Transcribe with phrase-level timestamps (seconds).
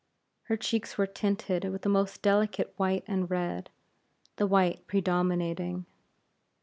[0.45, 3.69] Her cheeks were tinted with the most delicate white and red,
[4.37, 5.85] the white predominating.